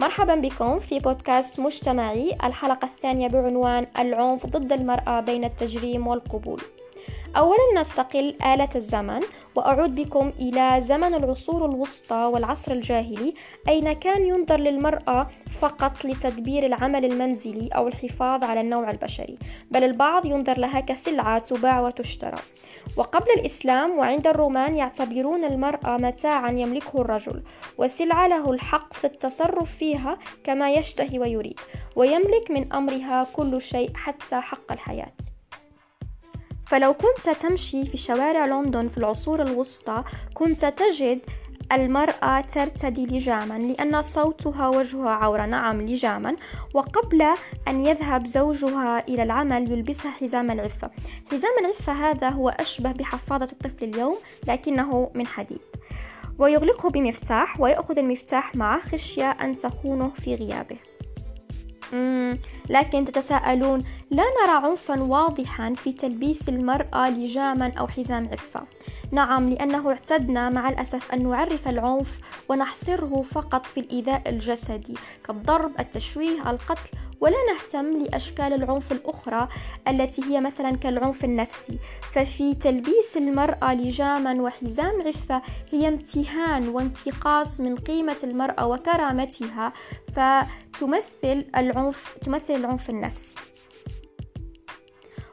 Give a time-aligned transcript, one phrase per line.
[0.00, 2.36] مرحبا بكم في بودكاست مجتمعي.
[2.44, 6.60] الحلقة الثانية بعنوان العنف ضد المرأة بين التجريم والقبول.
[7.36, 9.20] أولا نستقل آلة الزمن
[9.54, 13.34] وأعود بكم إلى زمن العصور الوسطى والعصر الجاهلي
[13.68, 15.26] أين كان ينظر للمرأة
[15.60, 19.38] فقط لتدبير العمل المنزلي أو الحفاظ على النوع البشري
[19.70, 22.38] بل البعض ينظر لها كسلعة تباع وتشترى.
[22.96, 27.42] وقبل الإسلام وعند الرومان يعتبرون المرأة متاعا يملكه الرجل
[27.78, 31.60] وسلعة له الحق في التصرف فيها كما يشتهي ويريد
[31.96, 35.39] ويملك من أمرها كل شيء حتى حق الحياة.
[36.70, 41.20] فلو كنت تمشي في شوارع لندن في العصور الوسطى كنت تجد
[41.72, 45.46] المرأة ترتدي لجاما لأن صوتها وجهها عورة.
[45.46, 46.36] نعم لجاما.
[46.74, 47.22] وقبل
[47.68, 50.90] أن يذهب زوجها إلى العمل يلبسها حزام العفة.
[51.30, 54.16] حزام العفة هذا هو أشبه بحفاضة الطفل اليوم
[54.48, 55.60] لكنه من حديد.
[56.38, 60.76] ويغلقه بمفتاح ويأخذ المفتاح معه خشية أن تخونه في غيابه.
[62.68, 68.62] لكن تتساءلون لا نرى عنفا واضحا في تلبيس المرأة لجاما أو حزام عفة.
[69.12, 72.18] نعم لأنه اعتدنا مع الأسف أن نعرف العنف
[72.48, 79.48] ونحصره فقط في الإيذاء الجسدي كالضرب التشويه القتل ولا نهتم لأشكال العنف الأخرى
[79.88, 81.78] التي هي مثلا كالعنف النفسي.
[82.12, 89.72] ففي تلبيس المرأة لجاما وحزام عفة هي امتهان وانتقاص من قيمة المرأة وكرامتها
[90.14, 93.36] فتمثل العنف تمثل العنف النفسي.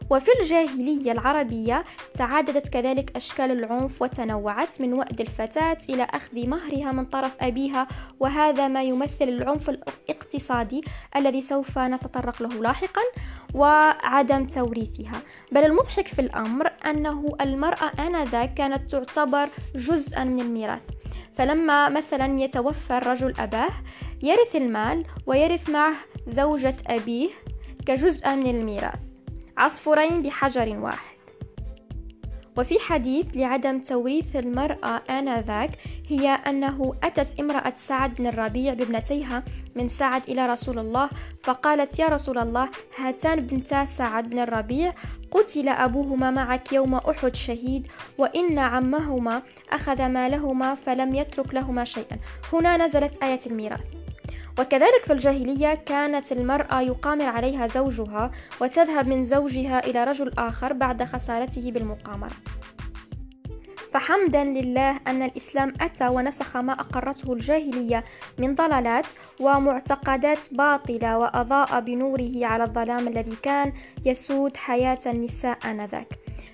[0.09, 7.05] وفي الجاهلية العربية تعددت كذلك أشكال العنف وتنوعت من وأد الفتاة إلى أخذ مهرها من
[7.05, 7.87] طرف أبيها
[8.19, 10.83] وهذا ما يمثل العنف الاقتصادي
[11.15, 13.01] الذي سوف نتطرق له لاحقا
[13.53, 15.21] وعدم توريثها.
[15.51, 20.81] بل المضحك في الأمر أنه المرأة آنذاك كانت تعتبر جزءا من الميراث.
[21.37, 23.71] فلما مثلا يتوفى الرجل أباه
[24.23, 25.95] يرث المال ويرث معه
[26.27, 27.29] زوجة أبيه
[27.85, 29.06] كجزء من الميراث.
[29.57, 31.17] عصفورين بحجر واحد.
[32.57, 35.69] وفي حديث لعدم توريث المرأة آنذاك
[36.09, 39.43] هي أنه أتت امرأة سعد بن الربيع بابنتيها
[39.75, 41.09] من سعد إلى رسول الله
[41.43, 44.93] فقالت يا رسول الله هاتان بنتا سعد بن الربيع
[45.31, 47.87] قتل أبوهما معك يوم أحد شهيد
[48.17, 49.41] وإن عمهما
[49.71, 52.17] أخذ مالهما فلم يترك لهما شيئا.
[52.53, 53.96] هنا نزلت آية الميراث.
[54.59, 58.31] وكذلك في الجاهلية كانت المرأة يقامر عليها زوجها
[58.61, 62.31] وتذهب من زوجها إلى رجل آخر بعد خسارته بالمقامرة.
[63.93, 68.03] فحمدا لله أن الإسلام أتى ونسخ ما أقرته الجاهلية
[68.37, 69.07] من ضلالات
[69.39, 73.73] ومعتقدات باطلة وأضاء بنوره على الظلام الذي كان
[74.05, 76.07] يسود حياة النساء آنذاك.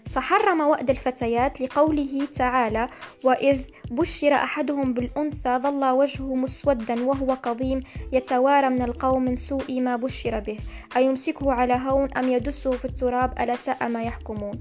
[0.10, 2.88] فحرم وأد الفتيات لقوله تعالى
[3.24, 3.60] وإذ
[3.92, 7.80] بشر أحدهم بالأنثى ظل وجهه مسودا وهو كظيم
[8.12, 10.58] يتوارى من القوم من سوء ما بشر به
[10.96, 14.60] أيمسكه على هون أم يدسه في التراب؟ ألا ساء ما يحكمون.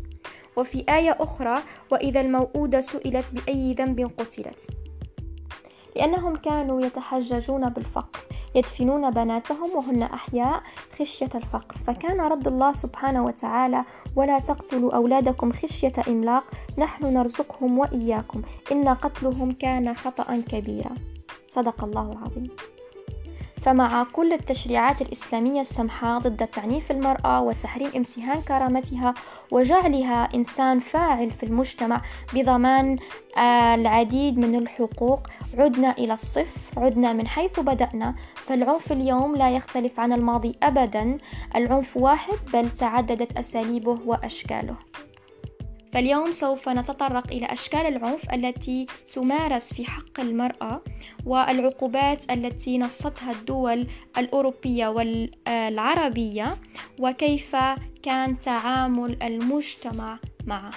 [0.57, 1.59] وفي آية أخرى
[1.91, 4.71] وإذا الموءودة سئلت بأي ذنب قتلت.
[5.97, 8.21] لأنهم كانوا يتحججون بالفقر
[8.55, 10.63] يدفنون بناتهم وهن أحياء
[10.99, 11.77] خشية الفقر.
[11.87, 13.85] فكان رد الله سبحانه وتعالى
[14.17, 16.45] ولا تقتلوا أولادكم خشية إملاق
[16.79, 18.43] نحن نرزقهم وإياكم
[18.73, 20.95] إن قتلهم كان خطأ كبيرا.
[21.49, 22.51] صدق الله العظيم.
[23.63, 29.15] فمع كل التشريعات الإسلامية السمحة ضد تعنيف المرأة وتحريم امتهان كرامتها
[29.51, 32.03] وجعلها إنسان فاعل في المجتمع
[32.35, 32.99] بضمان
[33.37, 35.21] آه، العديد من الحقوق
[35.59, 38.15] عدنا إلى الصفر عدنا من حيث بدأنا.
[38.37, 41.19] فالعنف اليوم لا يختلف عن الماضي أبدا.
[41.57, 44.75] العنف واحد بل تعددت أساليبه وأشكاله.
[45.93, 50.83] فاليوم سوف نتطرق إلى أشكال العنف التي تمارس في حق المرأة
[51.27, 53.87] والعقوبات التي نصتها الدول
[54.19, 56.57] الأوروبية والعربية
[57.01, 57.57] وكيف
[58.03, 60.71] كان تعامل المجتمع معه.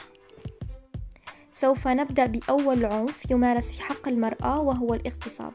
[1.53, 5.53] سوف نبدأ بأول عنف يمارس في حق المرأة وهو الاغتصاب.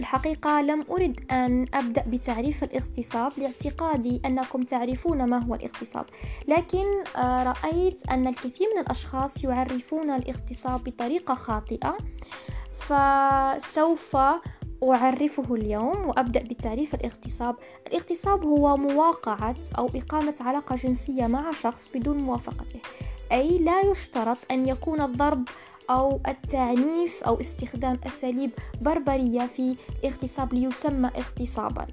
[0.00, 6.04] في الحقيقة لم أرد أن أبدأ بتعريف الاغتصاب لاعتقادي أنكم تعرفون ما هو الاغتصاب.
[6.48, 6.86] لكن
[7.16, 11.96] آه، رأيت أن الكثير من الأشخاص يعرفون الاغتصاب بطريقة خاطئة
[12.78, 14.16] فسوف
[14.82, 17.56] أعرفه اليوم وأبدأ بتعريف الاغتصاب.
[17.86, 22.80] الاغتصاب هو مواقعة أو إقامة علاقة جنسية مع شخص بدون موافقته
[23.32, 25.48] أي لا يشترط أن يكون الضرب
[25.90, 28.50] أو التعنيف أو استخدام أساليب
[28.80, 31.86] بربرية في اغتصاب ليسمى اغتصابا.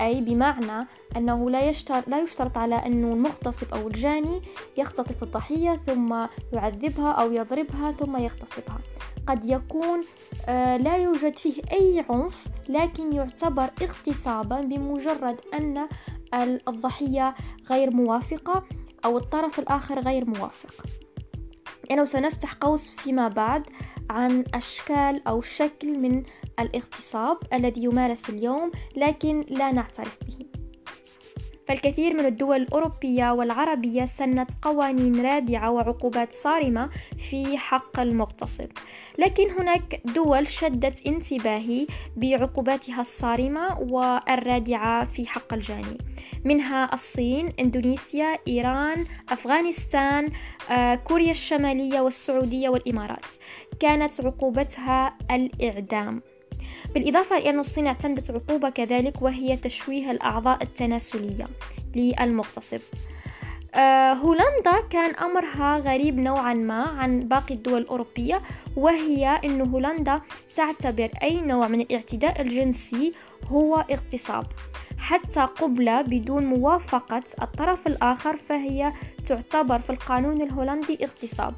[0.00, 0.86] أي بمعنى
[1.16, 4.42] أنه لا يشترط, لا يشترط على أنه المغتصب أو الجاني
[4.76, 8.78] يختطف الضحية ثم يعذبها أو يضربها ثم يغتصبها.
[9.26, 10.00] قد يكون
[10.46, 15.88] آه، لا يوجد فيه أي عنف لكن يعتبر اغتصابا بمجرد أن
[16.68, 17.34] الضحية
[17.70, 18.64] غير موافقة
[19.04, 20.84] أو الطرف الآخر غير موافق.
[21.90, 23.66] يعني سنفتح قوس فيما بعد
[24.10, 26.22] عن أشكال أو شكل من
[26.60, 30.47] الاغتصاب الذي يمارس اليوم لكن لا نعترف به.
[31.68, 36.90] فالكثير من الدول الأوروبية والعربية سنت قوانين رادعة وعقوبات صارمة
[37.30, 38.68] في حق المغتصب.
[39.18, 41.86] لكن هناك دول شدت انتباهي
[42.16, 45.98] بعقوباتها الصارمة والرادعة في حق الجاني
[46.44, 50.28] منها الصين، إندونيسيا، إيران، أفغانستان،
[50.70, 53.26] آه، كوريا الشمالية والسعودية والإمارات.
[53.80, 56.22] كانت عقوبتها الإعدام.
[56.94, 61.46] بالإضافة إلى أن الصين اعتمدت عقوبة كذلك وهي تشويه الأعضاء التناسلية
[61.96, 62.80] للمغتصب.
[63.74, 68.42] آه هولندا كان أمرها غريب نوعا ما عن باقي الدول الأوروبية
[68.76, 70.20] وهي أن هولندا
[70.56, 73.12] تعتبر أي نوع من الاعتداء الجنسي
[73.46, 74.46] هو اغتصاب.
[74.98, 78.92] حتى قبلة بدون موافقة الطرف الآخر فهي
[79.26, 81.54] تعتبر في القانون الهولندي اغتصاب.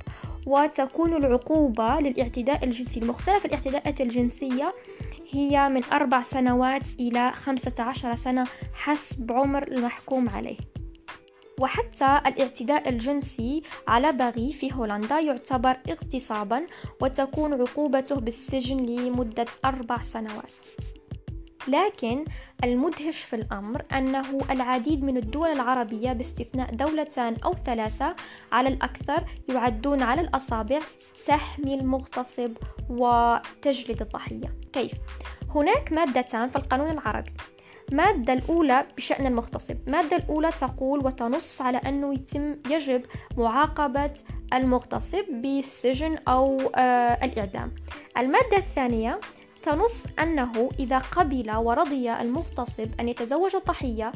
[0.46, 4.74] وتكون العقوبة للاعتداء الجنسي المختلف الاعتداءات الجنسية
[5.32, 10.56] هي من أربع سنوات إلى خمسة عشر سنة حسب عمر المحكوم عليه.
[11.60, 16.66] وحتى الاعتداء الجنسي على بغي في هولندا يعتبر اغتصابا
[17.00, 20.62] وتكون عقوبته بالسجن لمدة أربع سنوات.
[21.68, 22.24] لكن
[22.64, 28.14] المدهش في الأمر أنه العديد من الدول العربية باستثناء دولتان أو ثلاثة
[28.52, 30.78] على الأكثر يعدون على الأصابع
[31.26, 32.52] تحمي المغتصب
[32.88, 34.54] وتجلد الضحية.
[34.72, 34.92] كيف؟
[35.54, 37.30] هناك مادتان في القانون العربي.
[37.92, 39.76] المادة الأولى بشأن المغتصب.
[39.86, 43.02] المادة الأولى تقول وتنص على أنه يتم يجب
[43.36, 44.10] معاقبة
[44.52, 47.74] المغتصب بالسجن أو آه الإعدام.
[48.18, 49.20] المادة الثانية
[49.62, 54.12] تنص أنه إذا قبل ورضي المغتصب أن يتزوج الضحية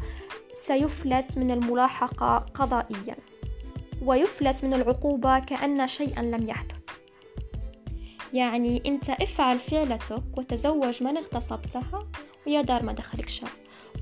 [0.55, 3.17] سيفلت من الملاحقة قضائيا
[4.02, 6.76] ويفلت من العقوبة كأن شيئا لم يحدث.
[8.32, 12.08] يعني أنت افعل فعلتك وتزوج من اغتصبتها
[12.47, 13.49] ويا دار ما دخلك شر.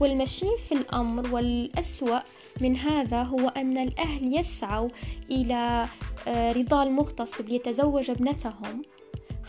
[0.01, 2.19] والمشين في الأمر والأسوأ
[2.61, 4.89] من هذا هو أن الأهل يسعوا
[5.31, 5.87] إلى
[6.29, 8.83] آه، رضا المغتصب ليتزوج ابنتهم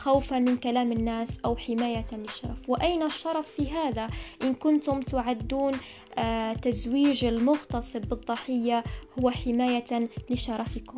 [0.03, 2.69] خوفا من كلام الناس أو حماية للشرف.
[2.69, 4.07] وأين الشرف في هذا؟
[4.41, 5.73] إن كنتم تعدون
[6.17, 8.83] آه، تزويج المغتصب بالضحية
[9.19, 10.97] هو حماية لشرفكم.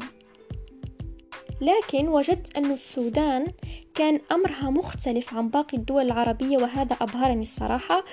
[1.62, 3.46] لكن وجدت أن السودان
[3.96, 8.04] كان أمرها مختلف عن باقي الدول العربية وهذا أبهرني الصراحة.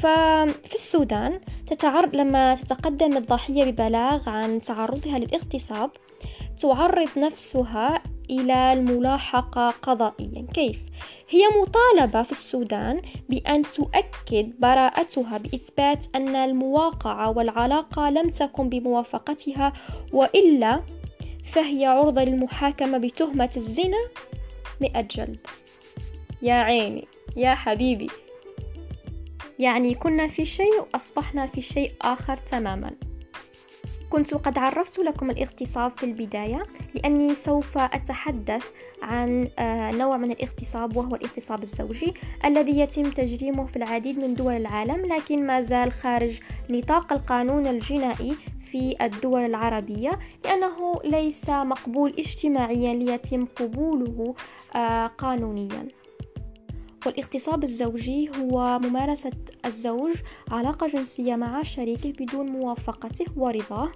[0.00, 5.90] ففي السودان تتعرض لما تتقدم الضحية ببلاغ عن تعرضها للاغتصاب
[6.60, 8.02] تعرض نفسها
[8.32, 10.46] إلى الملاحقة قضائيا.
[10.54, 10.78] كيف؟
[11.28, 19.72] هي مطالبة في السودان بأن تؤكد براءتها بإثبات أن المواقعة والعلاقة لم تكن بموافقتها
[20.12, 20.82] وإلا
[21.52, 24.08] فهي عرضة للمحاكمة بتهمة الزنا.
[24.80, 25.46] مئة جلد.
[26.42, 28.10] يا عيني يا حبيبي.
[29.58, 32.90] يعني كنا في شيء وأصبحنا في شيء آخر تماما.
[34.12, 36.62] كنت قد عرفت لكم الاغتصاب في البداية
[36.94, 38.70] لأني سوف أتحدث
[39.02, 42.14] عن آه، نوع من الاغتصاب وهو الاغتصاب الزوجي
[42.44, 48.36] الذي يتم تجريمه في العديد من دول العالم لكن ما زال خارج نطاق القانون الجنائي
[48.70, 54.34] في الدول العربية لأنه ليس مقبول اجتماعيا ليتم قبوله
[54.76, 56.01] آه، قانونيا.
[57.06, 59.32] والاغتصاب الزوجي هو ممارسة
[59.64, 60.14] الزوج
[60.50, 63.92] علاقة جنسية مع شريكه بدون موافقته ورضاه.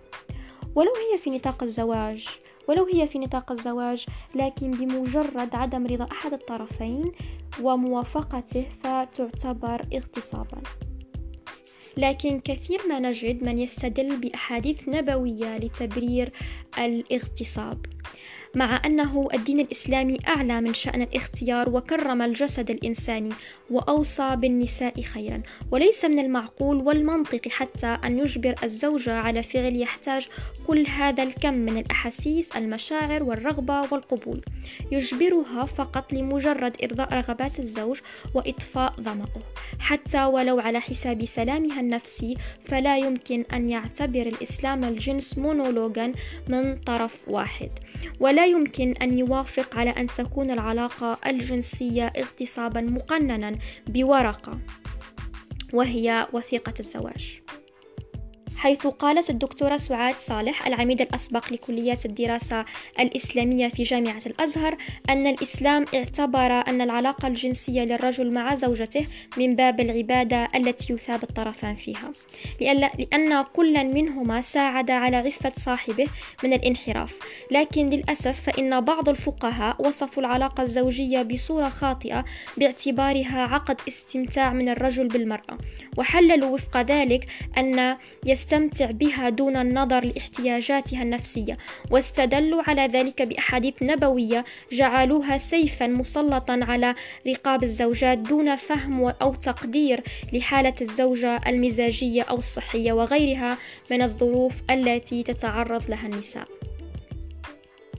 [0.74, 2.28] ولو هي في نطاق الزواج
[2.68, 7.12] ولو هي في نطاق الزواج لكن بمجرد عدم رضا أحد الطرفين
[7.62, 10.62] وموافقته فتعتبر اغتصابا.
[11.96, 16.32] لكن كثير ما نجد من يستدل بأحاديث نبوية لتبرير
[16.78, 17.86] الاغتصاب.
[18.56, 23.30] مع أنه الدين الإسلامي أعلى من شأن الاختيار وكرم الجسد الإنساني
[23.70, 30.28] وأوصى بالنساء خيرا وليس من المعقول والمنطق حتى أن يجبر الزوجة على فعل يحتاج
[30.66, 34.40] كل هذا الكم من الأحاسيس المشاعر والرغبة والقبول.
[34.92, 37.98] يجبرها فقط لمجرد إرضاء رغبات الزوج
[38.34, 39.42] وإطفاء ظمأه.
[39.78, 42.36] حتى ولو على حساب سلامها النفسي
[42.68, 46.12] فلا يمكن أن يعتبر الإسلام الجنس مونولوجا
[46.48, 47.70] من طرف واحد.
[48.20, 54.58] ولا يمكن أن يوافق على أن تكون العلاقة الجنسية اغتصابا مقننا بورقة
[55.72, 57.42] وهي وثيقة الزواج.
[58.56, 62.64] حيث قالت الدكتورة سعاد صالح العميد الأسبق لكليات الدراسة
[63.00, 64.76] الإسلامية في جامعة الأزهر
[65.08, 71.76] أن الإسلام اعتبر أن العلاقة الجنسية للرجل مع زوجته من باب العبادة التي يثاب الطرفان
[71.76, 72.12] فيها.
[72.60, 76.06] لأن كلا منهما ساعد على عفة صاحبه
[76.44, 77.14] من الانحراف.
[77.50, 82.24] لكن للأسف فإن بعض الفقهاء وصفوا العلاقة الزوجية بصورة خاطئة
[82.56, 85.58] باعتبارها عقد استمتاع من الرجل بالمرأة.
[85.96, 87.26] وحللوا وفق ذلك
[87.58, 87.96] أن
[88.46, 91.58] يستمتع بها دون النظر لاحتياجاتها النفسية
[91.90, 96.94] واستدلوا على ذلك بأحاديث نبوية جعلوها سيفا مسلطا على
[97.26, 103.56] رقاب الزوجات دون فهم أو تقدير لحالة الزوجة المزاجية أو الصحية وغيرها
[103.90, 106.48] من الظروف التي تتعرض لها النساء.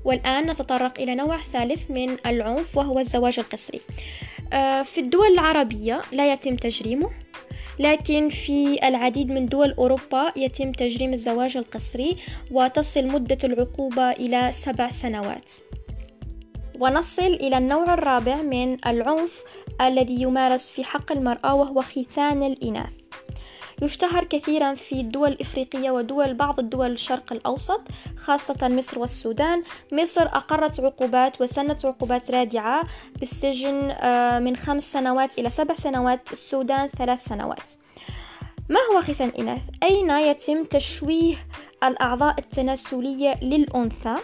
[0.06, 3.82] والآن نتطرق إلى نوع ثالث من العنف وهو الزواج القسري.
[4.54, 7.27] آه، في الدول العربية لا يتم تجريمه.
[7.80, 12.18] لكن في العديد من دول أوروبا يتم تجريم الزواج القسري
[12.52, 15.52] وتصل مدة العقوبة إلى سبع سنوات.
[16.80, 19.44] ونصل إلى النوع الرابع من العنف
[19.82, 23.07] الذي يمارس في حق المرأة وهو ختان الإناث.
[23.82, 27.82] يشتهر كثيرا في الدول الإفريقية ودول بعض الدول الشرق الأوسط
[28.18, 29.64] خاصة مصر والسودان.
[29.92, 32.84] مصر أقرت عقوبات وسنت عقوبات رادعة
[33.20, 37.72] بالسجن آه، من خمس سنوات إلى سبع سنوات السودان ثلاث سنوات.
[38.70, 41.36] ما هو ختان الإناث؟ أين يتم تشويه
[41.84, 44.16] الأعضاء التناسلية للأنثى؟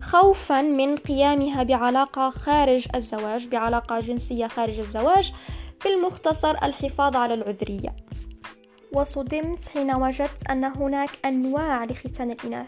[0.00, 5.32] خوفا من قيامها بعلاقة خارج الزواج بعلاقة جنسية خارج الزواج
[5.84, 7.96] بالمختصر الحفاظ على العذرية.
[8.94, 12.66] وصدمت حين وجدت أن هناك أنواع لختان الإناث.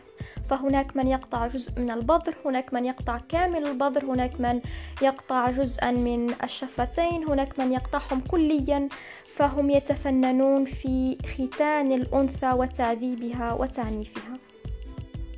[0.51, 4.61] فهناك من يقطع جزء من البذر هناك من يقطع كامل البذر هناك من
[5.03, 8.89] يقطع جزءا من الشفتين هناك من يقطعهم كليا.
[9.37, 14.39] فهم يتفننون في ختان الأنثى وتعذيبها وتعنيفها.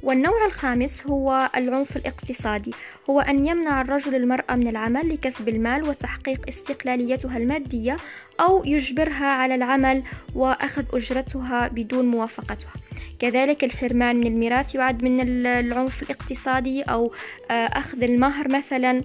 [0.02, 2.74] والنوع الخامس هو العنف الاقتصادي
[3.10, 7.96] هو أن يمنع الرجل المرأة من العمل لكسب المال وتحقيق استقلاليتها المادية
[8.40, 10.02] أو يجبرها على العمل
[10.34, 12.72] وأخذ أجرتها بدون موافقتها.
[13.18, 17.12] كذلك الحرمان من الميراث يعد من العنف الاقتصادي أو
[17.50, 19.02] آه، أخذ المهر مثلا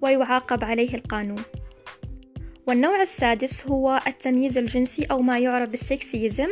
[0.00, 1.42] ويعاقب عليه القانون.
[2.66, 6.48] والنوع السادس هو التمييز الجنسي أو ما يعرف بالسكسيزم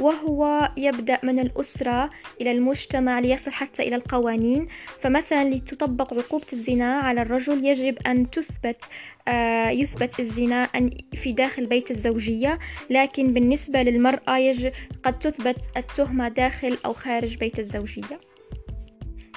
[0.00, 4.68] وهو يبدأ من الأسرة إلى المجتمع ليصل حتى إلى القوانين.
[5.00, 8.84] فمثلا لتطبق عقوبة الزنا على الرجل يجب أن تثبت
[9.28, 10.68] آه، يثبت الزنا
[11.12, 12.58] في داخل بيت الزوجية
[12.90, 18.29] لكن بالنسبة للمرأة يجب قد تثبت التهمة داخل أو خارج بيت الزوجية.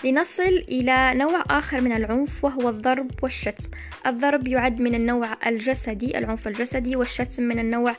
[0.04, 3.70] لنصل إلى نوع آخر من العنف وهو الضرب والشتم.
[4.06, 7.96] الضرب يعد من النوع الجسدي العنف الجسدي والشتم من النوع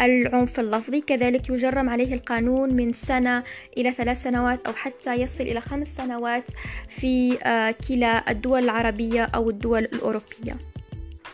[0.00, 1.00] العنف اللفظي.
[1.00, 3.44] كذلك يجرم عليه القانون من سنة
[3.76, 6.50] إلى ثلاث سنوات أو حتى يصل إلى خمس سنوات
[6.88, 10.56] في آه، كلا الدول العربية أو الدول الأوروبية.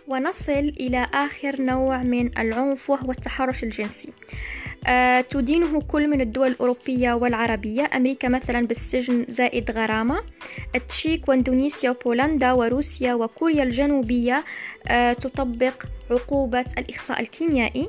[0.08, 4.12] ونصل إلى آخر نوع من العنف وهو التحرش الجنسي.
[5.30, 7.90] تدينه كل من الدول الأوروبية والعربية.
[7.96, 10.22] أمريكا مثلا بالسجن زائد غرامة.
[10.74, 14.44] التشيك واندونيسيا وبولندا وروسيا وكوريا الجنوبية
[14.88, 17.88] آه، تطبق عقوبة الإخصاء الكيميائي.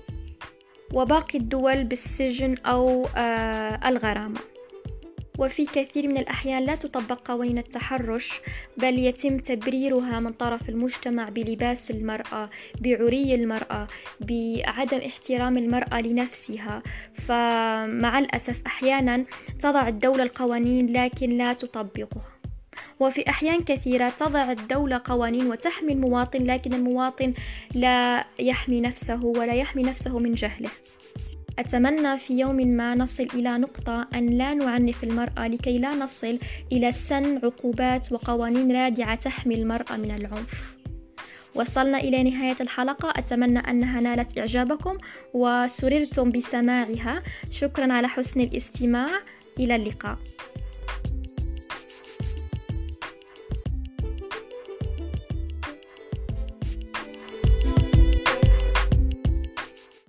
[0.93, 4.54] وباقي الدول بالسجن أو آه، الغرامة.
[5.37, 8.41] وفي كثير من الأحيان لا تطبق قوانين التحرش
[8.77, 12.49] بل يتم تبريرها من طرف المجتمع بلباس المرأة
[12.81, 13.87] بعري المرأة
[14.19, 16.83] بعدم احترام المرأة لنفسها.
[17.15, 19.25] فمع الأسف أحيانا
[19.59, 22.35] تضع الدولة القوانين لكن لا تطبقها.
[22.99, 27.33] وفي أحيان كثيرة تضع الدولة قوانين وتحمي المواطن لكن المواطن
[27.75, 30.69] لا يحمي نفسه ولا يحمي نفسه من جهله.
[31.59, 36.39] أتمنى في يوم ما نصل إلى نقطة أن لا نعنف المرأة لكي لا نصل
[36.71, 40.75] إلى سن عقوبات وقوانين رادعة تحمي المرأة من العنف.
[41.55, 43.13] وصلنا إلى نهاية الحلقة.
[43.15, 44.97] أتمنى أنها نالت إعجابكم
[45.33, 47.23] وسررتم بسماعها.
[47.51, 49.07] شكرا على حسن الاستماع.
[49.59, 50.17] إلى اللقاء.